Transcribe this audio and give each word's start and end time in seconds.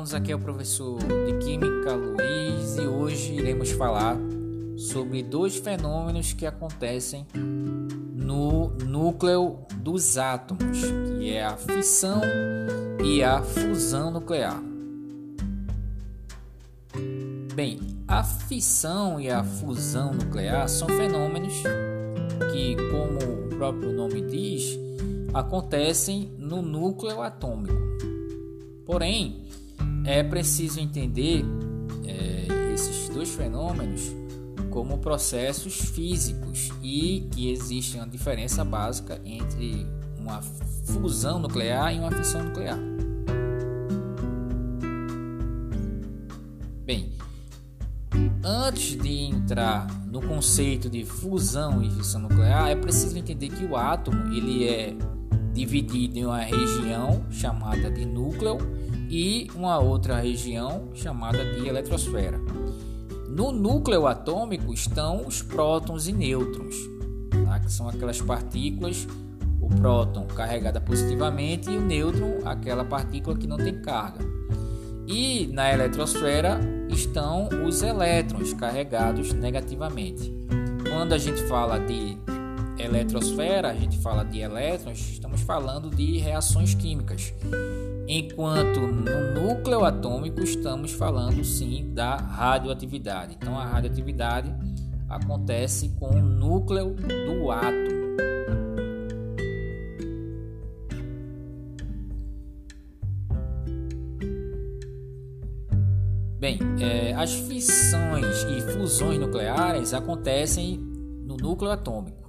alunos, 0.00 0.14
aqui 0.14 0.32
é 0.32 0.34
o 0.34 0.38
professor 0.38 0.98
de 0.98 1.44
Química 1.44 1.94
Luiz 1.94 2.76
e 2.76 2.86
hoje 2.86 3.34
iremos 3.34 3.70
falar 3.72 4.16
sobre 4.76 5.22
dois 5.22 5.56
fenômenos 5.56 6.32
que 6.32 6.46
acontecem 6.46 7.26
no 7.34 8.70
núcleo 8.86 9.58
dos 9.76 10.16
átomos, 10.16 10.78
que 11.18 11.30
é 11.30 11.44
a 11.44 11.56
fissão 11.56 12.20
e 13.04 13.22
a 13.22 13.42
fusão 13.42 14.10
nuclear. 14.10 14.62
Bem, 17.54 17.78
a 18.08 18.22
fissão 18.24 19.20
e 19.20 19.28
a 19.28 19.44
fusão 19.44 20.14
nuclear 20.14 20.68
são 20.68 20.88
fenômenos 20.88 21.62
que, 22.52 22.76
como 22.90 23.46
o 23.46 23.48
próprio 23.50 23.92
nome 23.92 24.22
diz, 24.22 24.78
acontecem 25.34 26.32
no 26.38 26.62
núcleo 26.62 27.20
atômico. 27.20 27.74
Porém, 28.86 29.39
é 30.10 30.24
preciso 30.24 30.80
entender 30.80 31.44
é, 32.04 32.72
esses 32.74 33.08
dois 33.08 33.30
fenômenos 33.30 34.12
como 34.68 34.98
processos 34.98 35.80
físicos 35.80 36.70
e 36.82 37.28
que 37.30 37.50
existe 37.50 37.96
uma 37.96 38.08
diferença 38.08 38.64
básica 38.64 39.20
entre 39.24 39.86
uma 40.18 40.42
fusão 40.84 41.38
nuclear 41.38 41.94
e 41.94 41.98
uma 42.00 42.10
fissão 42.10 42.42
nuclear. 42.42 42.78
Bem, 46.84 47.12
antes 48.44 49.00
de 49.00 49.12
entrar 49.26 49.86
no 50.06 50.20
conceito 50.20 50.90
de 50.90 51.04
fusão 51.04 51.82
e 51.82 51.90
fissão 51.90 52.22
nuclear, 52.22 52.68
é 52.68 52.74
preciso 52.74 53.16
entender 53.16 53.48
que 53.48 53.64
o 53.64 53.76
átomo 53.76 54.34
ele 54.34 54.68
é 54.68 54.92
dividido 55.52 56.18
em 56.18 56.24
uma 56.24 56.40
região 56.40 57.24
chamada 57.30 57.90
de 57.90 58.04
núcleo 58.04 58.58
e 59.10 59.48
uma 59.56 59.78
outra 59.80 60.20
região 60.20 60.88
chamada 60.94 61.44
de 61.44 61.66
eletrosfera. 61.66 62.40
No 63.28 63.50
núcleo 63.50 64.06
atômico 64.06 64.72
estão 64.72 65.26
os 65.26 65.42
prótons 65.42 66.06
e 66.06 66.12
nêutrons, 66.12 66.76
tá? 67.44 67.58
que 67.58 67.72
são 67.72 67.88
aquelas 67.88 68.20
partículas, 68.20 69.08
o 69.60 69.68
próton 69.68 70.26
carregada 70.26 70.80
positivamente 70.80 71.68
e 71.68 71.76
o 71.76 71.80
nêutron, 71.80 72.38
aquela 72.44 72.84
partícula 72.84 73.36
que 73.36 73.48
não 73.48 73.56
tem 73.56 73.82
carga. 73.82 74.24
E 75.06 75.48
na 75.48 75.72
eletrosfera 75.72 76.60
estão 76.88 77.48
os 77.66 77.82
elétrons 77.82 78.52
carregados 78.52 79.32
negativamente. 79.32 80.32
Quando 80.88 81.12
a 81.12 81.18
gente 81.18 81.42
fala 81.44 81.78
de 81.78 82.16
eletrosfera, 82.84 83.70
a 83.70 83.74
gente 83.74 83.98
fala 83.98 84.24
de 84.24 84.40
elétrons, 84.40 84.98
estamos 85.10 85.40
falando 85.42 85.90
de 85.90 86.18
reações 86.18 86.74
químicas 86.74 87.32
enquanto 88.12 88.80
no 88.80 89.40
núcleo 89.40 89.84
atômico 89.84 90.42
estamos 90.42 90.92
falando 90.92 91.44
sim 91.44 91.94
da 91.94 92.16
radioatividade. 92.16 93.36
Então 93.40 93.56
a 93.56 93.64
radioatividade 93.64 94.52
acontece 95.08 95.90
com 95.90 96.10
o 96.10 96.20
núcleo 96.20 96.96
do 96.96 97.52
átomo. 97.52 98.00
Bem, 106.40 106.58
é, 106.80 107.12
as 107.14 107.32
fissões 107.32 108.42
e 108.44 108.60
fusões 108.72 109.20
nucleares 109.20 109.94
acontecem 109.94 110.78
no 110.78 111.36
núcleo 111.36 111.70
atômico 111.70 112.19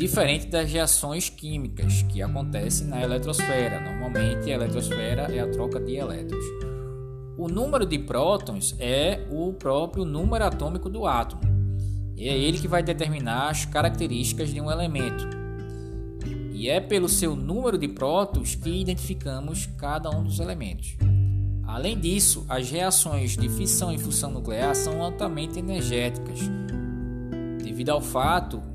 diferente 0.00 0.46
das 0.46 0.72
reações 0.72 1.28
químicas 1.28 2.00
que 2.08 2.22
acontecem 2.22 2.86
na 2.86 3.02
eletrosfera. 3.02 3.78
Normalmente, 3.80 4.50
a 4.50 4.54
eletrosfera 4.54 5.22
é 5.30 5.40
a 5.40 5.50
troca 5.50 5.78
de 5.78 5.94
elétrons. 5.94 6.42
O 7.36 7.48
número 7.48 7.84
de 7.84 7.98
prótons 7.98 8.74
é 8.78 9.26
o 9.30 9.52
próprio 9.52 10.06
número 10.06 10.42
atômico 10.42 10.88
do 10.88 11.06
átomo. 11.06 11.42
E 12.16 12.26
é 12.26 12.34
ele 12.34 12.58
que 12.58 12.66
vai 12.66 12.82
determinar 12.82 13.50
as 13.50 13.66
características 13.66 14.48
de 14.48 14.58
um 14.58 14.70
elemento. 14.70 15.28
E 16.54 16.70
é 16.70 16.80
pelo 16.80 17.08
seu 17.08 17.36
número 17.36 17.76
de 17.76 17.86
prótons 17.86 18.54
que 18.54 18.70
identificamos 18.70 19.66
cada 19.76 20.08
um 20.08 20.24
dos 20.24 20.40
elementos. 20.40 20.96
Além 21.66 22.00
disso, 22.00 22.46
as 22.48 22.70
reações 22.70 23.36
de 23.36 23.50
fissão 23.50 23.92
e 23.92 23.98
fusão 23.98 24.30
nuclear 24.30 24.74
são 24.74 25.02
altamente 25.02 25.58
energéticas, 25.58 26.40
devido 27.62 27.90
ao 27.90 28.00
fato 28.00 28.69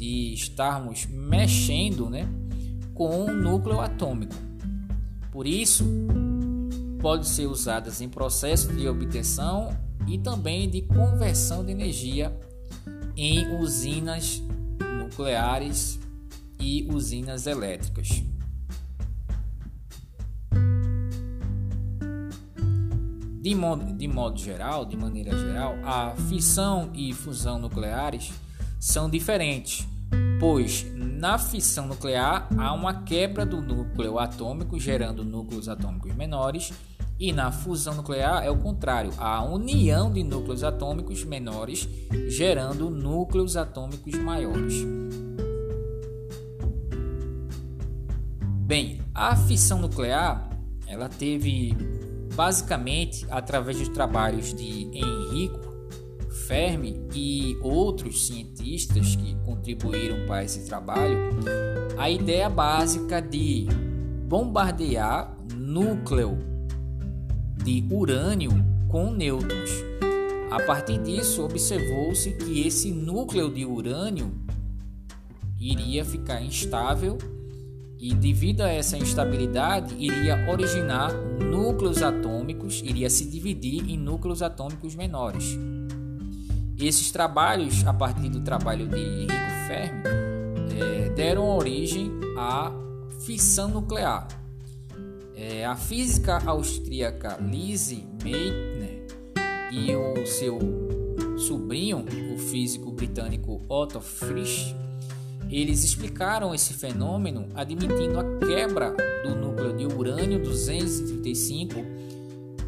de 0.00 0.32
estarmos 0.32 1.04
mexendo 1.04 2.08
né, 2.08 2.26
com 2.94 3.26
o 3.26 3.32
núcleo 3.32 3.80
atômico. 3.80 4.34
Por 5.30 5.46
isso, 5.46 5.84
pode 6.98 7.28
ser 7.28 7.46
usadas 7.46 8.00
em 8.00 8.08
processo 8.08 8.72
de 8.72 8.88
obtenção 8.88 9.76
e 10.08 10.16
também 10.16 10.70
de 10.70 10.80
conversão 10.80 11.62
de 11.62 11.70
energia 11.70 12.34
em 13.14 13.60
usinas 13.60 14.42
nucleares 14.98 16.00
e 16.58 16.88
usinas 16.90 17.46
elétricas. 17.46 18.22
De 23.42 23.54
modo, 23.54 23.94
de 23.94 24.08
modo 24.08 24.38
geral, 24.38 24.86
de 24.86 24.96
maneira 24.96 25.36
geral, 25.38 25.74
a 25.84 26.14
fissão 26.28 26.90
e 26.94 27.12
fusão 27.12 27.58
nucleares 27.58 28.32
são 28.80 29.10
diferentes, 29.10 29.86
pois 30.40 30.86
na 30.96 31.36
fissão 31.36 31.86
nuclear 31.86 32.48
há 32.56 32.72
uma 32.72 33.02
quebra 33.02 33.44
do 33.44 33.60
núcleo 33.60 34.18
atômico, 34.18 34.80
gerando 34.80 35.22
núcleos 35.22 35.68
atômicos 35.68 36.14
menores, 36.14 36.72
e 37.18 37.30
na 37.30 37.52
fusão 37.52 37.94
nuclear 37.94 38.42
é 38.42 38.50
o 38.50 38.56
contrário, 38.56 39.12
há 39.18 39.36
a 39.36 39.44
união 39.44 40.10
de 40.10 40.24
núcleos 40.24 40.64
atômicos 40.64 41.22
menores, 41.22 41.86
gerando 42.28 42.88
núcleos 42.88 43.58
atômicos 43.58 44.14
maiores. 44.14 44.82
Bem, 48.62 49.02
a 49.14 49.36
fissão 49.36 49.78
nuclear 49.78 50.48
ela 50.86 51.10
teve 51.10 51.76
basicamente 52.34 53.26
através 53.28 53.78
dos 53.78 53.88
trabalhos 53.88 54.54
de 54.54 54.84
Enrico 54.96 55.69
Fermi 56.30 57.00
e 57.12 57.58
outros 57.60 58.26
cientistas 58.26 59.16
que 59.16 59.34
contribuíram 59.44 60.26
para 60.26 60.44
esse 60.44 60.66
trabalho, 60.66 61.18
a 61.98 62.08
ideia 62.08 62.48
básica 62.48 63.20
de 63.20 63.66
bombardear 64.28 65.36
núcleo 65.56 66.38
de 67.64 67.84
urânio 67.90 68.52
com 68.88 69.10
nêutrons. 69.10 69.70
A 70.50 70.60
partir 70.64 70.98
disso, 70.98 71.44
observou-se 71.44 72.32
que 72.32 72.66
esse 72.66 72.90
núcleo 72.90 73.52
de 73.52 73.64
urânio 73.64 74.32
iria 75.60 76.04
ficar 76.04 76.40
instável 76.42 77.18
e, 77.98 78.14
devido 78.14 78.62
a 78.62 78.68
essa 78.68 78.96
instabilidade, 78.96 79.94
iria 79.98 80.48
originar 80.50 81.12
núcleos 81.12 82.02
atômicos, 82.02 82.80
iria 82.82 83.10
se 83.10 83.28
dividir 83.28 83.90
em 83.90 83.98
núcleos 83.98 84.42
atômicos 84.42 84.94
menores. 84.94 85.58
Esses 86.80 87.10
trabalhos, 87.10 87.86
a 87.86 87.92
partir 87.92 88.30
do 88.30 88.40
trabalho 88.40 88.88
de 88.88 88.98
Enrico 88.98 89.32
Fermi, 89.68 90.02
é, 90.80 91.10
deram 91.10 91.46
origem 91.46 92.10
à 92.38 92.72
fissão 93.26 93.68
nuclear. 93.68 94.26
É, 95.36 95.66
a 95.66 95.76
física 95.76 96.42
austríaca 96.46 97.36
Lise 97.38 98.06
Meitner 98.24 99.06
e 99.70 99.94
o 99.94 100.26
seu 100.26 100.58
sobrinho, 101.38 102.04
o 102.34 102.38
físico 102.38 102.90
britânico 102.92 103.60
Otto 103.68 104.00
Frisch, 104.00 104.74
eles 105.50 105.84
explicaram 105.84 106.54
esse 106.54 106.72
fenômeno 106.72 107.48
admitindo 107.54 108.20
a 108.20 108.38
quebra 108.38 108.94
do 109.22 109.34
núcleo 109.34 109.76
de 109.76 109.84
urânio 109.84 110.42
235 110.42 111.99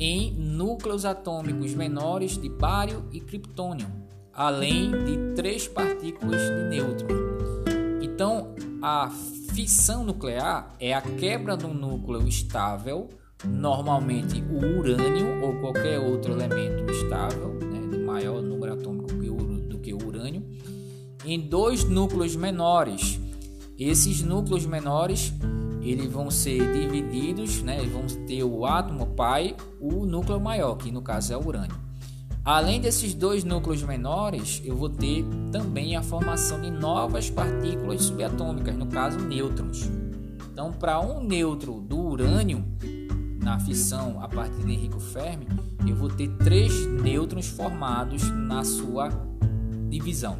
em 0.00 0.32
núcleos 0.32 1.04
atômicos 1.04 1.74
menores 1.74 2.38
de 2.38 2.48
bário 2.48 3.04
e 3.12 3.20
criptônio, 3.20 3.86
além 4.32 4.90
de 5.04 5.34
três 5.34 5.68
partículas 5.68 6.40
de 6.40 6.70
nêutron. 6.70 7.08
Então, 8.00 8.54
a 8.80 9.10
fissão 9.52 10.02
nuclear 10.02 10.74
é 10.80 10.94
a 10.94 11.02
quebra 11.02 11.54
do 11.54 11.68
núcleo 11.68 12.26
estável, 12.26 13.10
normalmente 13.44 14.42
o 14.42 14.78
urânio 14.78 15.42
ou 15.42 15.60
qualquer 15.60 15.98
outro 15.98 16.32
elemento 16.32 16.90
estável, 16.90 17.58
né, 17.60 17.86
de 17.90 17.98
maior 17.98 18.40
número 18.40 18.72
atômico 18.72 19.10
do 19.68 19.78
que 19.78 19.92
o 19.92 20.06
urânio, 20.06 20.42
em 21.26 21.38
dois 21.38 21.84
núcleos 21.84 22.34
menores. 22.36 23.20
Esses 23.78 24.22
núcleos 24.22 24.64
menores 24.64 25.32
eles 25.90 26.10
vão 26.10 26.30
ser 26.30 26.72
divididos, 26.72 27.62
né? 27.62 27.82
Vão 27.86 28.06
ter 28.26 28.44
o 28.44 28.64
átomo 28.64 29.06
pai, 29.08 29.56
o 29.80 30.06
núcleo 30.06 30.40
maior, 30.40 30.76
que 30.76 30.90
no 30.90 31.02
caso 31.02 31.32
é 31.32 31.36
o 31.36 31.46
urânio. 31.46 31.76
Além 32.44 32.80
desses 32.80 33.12
dois 33.12 33.44
núcleos 33.44 33.82
menores, 33.82 34.62
eu 34.64 34.76
vou 34.76 34.88
ter 34.88 35.24
também 35.52 35.96
a 35.96 36.02
formação 36.02 36.60
de 36.60 36.70
novas 36.70 37.28
partículas 37.28 38.02
subatômicas, 38.04 38.74
no 38.74 38.86
caso 38.86 39.18
nêutrons. 39.18 39.90
Então, 40.50 40.72
para 40.72 41.00
um 41.00 41.22
nêutron 41.22 41.80
do 41.80 41.98
urânio, 41.98 42.64
na 43.42 43.58
fissão 43.60 44.22
a 44.22 44.28
partir 44.28 44.64
de 44.64 44.72
Enrico 44.72 45.00
Fermi, 45.00 45.46
eu 45.86 45.94
vou 45.94 46.08
ter 46.08 46.28
três 46.36 46.86
nêutrons 46.86 47.48
formados 47.48 48.30
na 48.30 48.64
sua 48.64 49.10
divisão. 49.88 50.38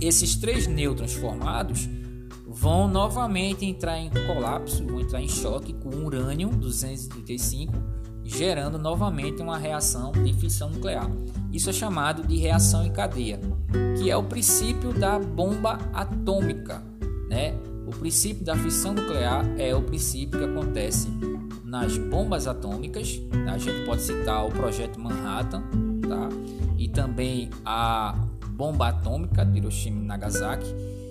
Esses 0.00 0.36
três 0.36 0.66
nêutrons 0.66 1.14
formados 1.14 1.88
vão 2.52 2.86
novamente 2.86 3.64
entrar 3.64 3.98
em 3.98 4.10
colapso, 4.10 4.84
vão 4.84 5.00
entrar 5.00 5.22
em 5.22 5.28
choque 5.28 5.72
com 5.72 5.88
urânio 6.04 6.50
235, 6.50 7.72
gerando 8.22 8.78
novamente 8.78 9.40
uma 9.40 9.56
reação 9.56 10.12
de 10.12 10.34
fissão 10.34 10.68
nuclear. 10.68 11.10
Isso 11.50 11.70
é 11.70 11.72
chamado 11.72 12.26
de 12.26 12.36
reação 12.36 12.84
em 12.84 12.92
cadeia, 12.92 13.40
que 13.98 14.10
é 14.10 14.16
o 14.16 14.22
princípio 14.22 14.92
da 14.92 15.18
bomba 15.18 15.78
atômica, 15.94 16.82
né? 17.28 17.54
O 17.86 17.90
princípio 17.90 18.44
da 18.44 18.54
fissão 18.54 18.92
nuclear 18.92 19.44
é 19.58 19.74
o 19.74 19.82
princípio 19.82 20.38
que 20.38 20.44
acontece 20.44 21.08
nas 21.64 21.96
bombas 21.96 22.46
atômicas. 22.46 23.20
A 23.50 23.56
gente 23.56 23.84
pode 23.86 24.02
citar 24.02 24.46
o 24.46 24.50
projeto 24.50 25.00
Manhattan, 25.00 25.62
tá? 26.06 26.28
E 26.76 26.86
também 26.88 27.48
a 27.64 28.14
bomba 28.50 28.88
atômica 28.88 29.44
de 29.44 29.58
Hiroshima 29.58 30.02
e 30.02 30.06
Nagasaki 30.06 31.01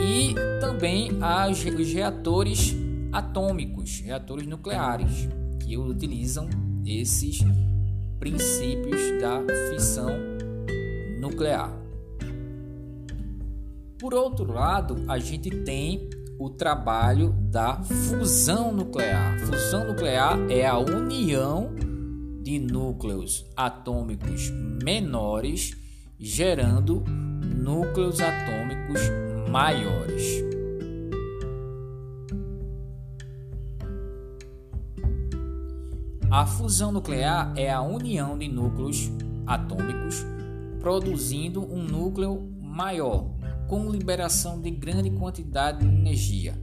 e 0.00 0.34
também 0.60 1.10
as, 1.20 1.64
os 1.64 1.92
reatores 1.92 2.74
atômicos, 3.12 4.00
reatores 4.00 4.46
nucleares, 4.46 5.28
que 5.60 5.76
utilizam 5.76 6.48
esses 6.86 7.38
princípios 8.18 9.00
da 9.20 9.42
fissão 9.70 10.10
nuclear. 11.20 11.72
Por 13.98 14.14
outro 14.14 14.50
lado, 14.50 15.04
a 15.08 15.18
gente 15.18 15.50
tem 15.50 16.08
o 16.38 16.48
trabalho 16.48 17.34
da 17.50 17.82
fusão 17.82 18.72
nuclear. 18.72 19.38
Fusão 19.40 19.88
nuclear 19.88 20.38
é 20.50 20.66
a 20.66 20.78
união 20.78 21.74
de 22.42 22.58
núcleos 22.58 23.44
atômicos 23.54 24.50
menores 24.82 25.76
gerando 26.18 27.04
núcleos 27.44 28.20
atômicos 28.20 29.29
maiores. 29.50 30.44
A 36.30 36.46
fusão 36.46 36.92
nuclear 36.92 37.52
é 37.56 37.68
a 37.68 37.82
união 37.82 38.38
de 38.38 38.46
núcleos 38.46 39.10
atômicos 39.44 40.24
produzindo 40.78 41.60
um 41.62 41.82
núcleo 41.82 42.48
maior, 42.62 43.28
com 43.68 43.90
liberação 43.90 44.60
de 44.60 44.70
grande 44.70 45.10
quantidade 45.10 45.80
de 45.80 45.86
energia. 45.86 46.54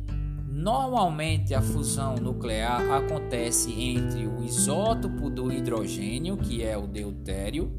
Normalmente, 0.47 1.53
a 1.53 1.61
fusão 1.61 2.15
nuclear 2.15 2.89
acontece 2.89 3.71
entre 3.73 4.25
o 4.25 4.43
isótopo 4.43 5.29
do 5.29 5.51
hidrogênio, 5.51 6.37
que 6.37 6.63
é 6.63 6.77
o 6.77 6.87
deutério, 6.87 7.71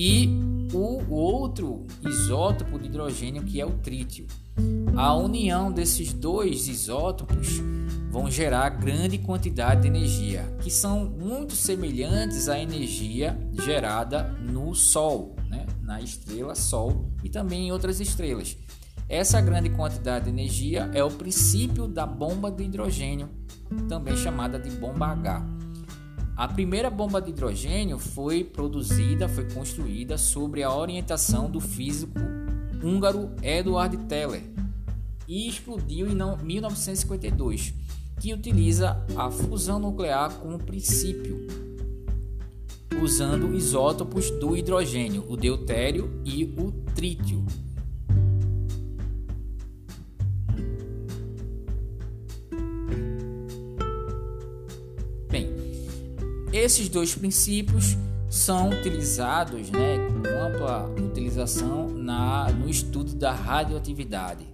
e 0.00 0.28
o 0.72 1.12
outro 1.12 1.84
isótopo 2.06 2.78
de 2.78 2.86
hidrogênio 2.86 3.42
que 3.42 3.60
é 3.60 3.66
o 3.66 3.72
trítio. 3.78 4.28
A 4.96 5.12
união 5.16 5.72
desses 5.72 6.12
dois 6.12 6.68
isótopos 6.68 7.60
vão 8.08 8.30
gerar 8.30 8.68
grande 8.70 9.18
quantidade 9.18 9.82
de 9.82 9.88
energia, 9.88 10.44
que 10.60 10.70
são 10.70 11.04
muito 11.04 11.56
semelhantes 11.56 12.48
à 12.48 12.60
energia 12.60 13.36
gerada 13.64 14.22
no 14.40 14.72
Sol, 14.72 15.34
né? 15.50 15.66
na 15.82 16.00
estrela 16.00 16.54
Sol 16.54 17.10
e 17.24 17.28
também 17.28 17.66
em 17.66 17.72
outras 17.72 17.98
estrelas. 17.98 18.56
Essa 19.08 19.40
grande 19.40 19.70
quantidade 19.70 20.26
de 20.26 20.30
energia 20.30 20.88
é 20.94 21.02
o 21.02 21.10
princípio 21.10 21.88
da 21.88 22.06
bomba 22.06 22.52
de 22.52 22.62
hidrogênio, 22.62 23.28
também 23.88 24.16
chamada 24.16 24.60
de 24.60 24.70
bomba 24.70 25.06
H. 25.06 25.44
A 26.38 26.46
primeira 26.46 26.88
bomba 26.88 27.20
de 27.20 27.30
hidrogênio 27.30 27.98
foi 27.98 28.44
produzida, 28.44 29.28
foi 29.28 29.50
construída 29.50 30.16
sobre 30.16 30.62
a 30.62 30.72
orientação 30.72 31.50
do 31.50 31.60
físico 31.60 32.16
húngaro 32.80 33.32
Eduard 33.42 33.96
Teller 34.04 34.44
e 35.26 35.48
explodiu 35.48 36.06
em 36.06 36.14
1952, 36.14 37.74
que 38.20 38.32
utiliza 38.32 39.04
a 39.16 39.28
fusão 39.28 39.80
nuclear 39.80 40.32
como 40.38 40.60
princípio, 40.60 41.44
usando 43.02 43.52
isótopos 43.52 44.30
do 44.30 44.56
hidrogênio, 44.56 45.24
o 45.28 45.36
deutério 45.36 46.22
e 46.24 46.44
o 46.44 46.70
trítio. 46.94 47.44
Esses 56.52 56.88
dois 56.88 57.14
princípios 57.14 57.96
são 58.30 58.70
utilizados 58.70 59.70
né, 59.70 59.98
com 60.08 60.28
ampla 60.46 60.86
utilização 60.98 61.88
na, 61.88 62.50
no 62.50 62.68
estudo 62.68 63.14
da 63.14 63.32
radioatividade 63.32 64.46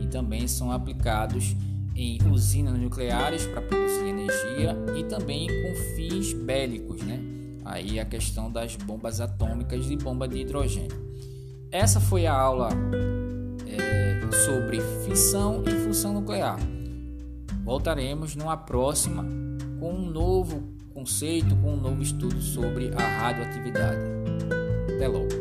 e 0.00 0.06
também 0.06 0.46
são 0.46 0.70
aplicados 0.70 1.56
em 1.96 2.18
usinas 2.30 2.78
nucleares 2.78 3.46
para 3.46 3.62
produzir 3.62 4.08
energia 4.08 4.76
e 4.98 5.04
também 5.04 5.48
com 5.48 5.74
fins 5.96 6.32
bélicos, 6.32 7.02
né? 7.02 7.20
Aí 7.64 8.00
a 8.00 8.04
questão 8.04 8.50
das 8.50 8.76
bombas 8.76 9.20
atômicas 9.20 9.90
e 9.90 9.96
bomba 9.96 10.26
de 10.26 10.38
hidrogênio. 10.38 10.98
Essa 11.70 12.00
foi 12.00 12.26
a 12.26 12.32
aula 12.34 12.70
é, 13.66 14.36
sobre 14.44 14.80
fissão 15.04 15.62
e 15.66 15.70
fusão 15.86 16.14
nuclear. 16.14 16.58
Voltaremos 17.64 18.34
numa 18.34 18.56
próxima 18.56 19.24
com 19.78 19.92
um 19.92 20.10
novo 20.10 20.79
conceito 21.00 21.56
com 21.56 21.72
um 21.72 21.80
novo 21.80 22.02
estudo 22.02 22.42
sobre 22.42 22.92
a 22.94 23.00
radioatividade. 23.00 24.00
Até 24.96 25.08
logo! 25.08 25.39